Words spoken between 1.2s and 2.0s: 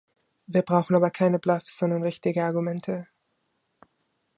Bluffs,